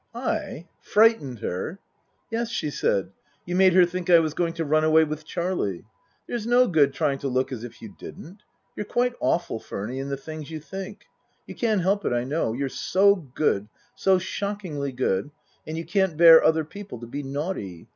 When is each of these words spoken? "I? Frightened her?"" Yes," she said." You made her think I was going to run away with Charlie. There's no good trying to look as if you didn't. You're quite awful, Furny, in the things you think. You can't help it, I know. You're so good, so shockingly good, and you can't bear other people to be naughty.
"I? 0.15 0.65
Frightened 0.79 1.41
her?"" 1.41 1.77
Yes," 2.31 2.49
she 2.49 2.71
said." 2.71 3.11
You 3.45 3.55
made 3.55 3.73
her 3.73 3.85
think 3.85 4.09
I 4.09 4.17
was 4.17 4.33
going 4.33 4.53
to 4.53 4.65
run 4.65 4.83
away 4.83 5.03
with 5.03 5.25
Charlie. 5.27 5.85
There's 6.27 6.47
no 6.47 6.67
good 6.67 6.91
trying 6.93 7.19
to 7.19 7.27
look 7.27 7.51
as 7.51 7.63
if 7.63 7.83
you 7.83 7.93
didn't. 7.99 8.39
You're 8.75 8.87
quite 8.87 9.13
awful, 9.19 9.59
Furny, 9.59 10.01
in 10.01 10.09
the 10.09 10.17
things 10.17 10.49
you 10.49 10.59
think. 10.59 11.03
You 11.45 11.53
can't 11.53 11.81
help 11.81 12.03
it, 12.03 12.13
I 12.13 12.23
know. 12.23 12.51
You're 12.53 12.67
so 12.67 13.13
good, 13.15 13.67
so 13.93 14.17
shockingly 14.17 14.91
good, 14.91 15.29
and 15.67 15.77
you 15.77 15.85
can't 15.85 16.17
bear 16.17 16.43
other 16.43 16.65
people 16.65 16.99
to 17.01 17.05
be 17.05 17.21
naughty. 17.21 17.87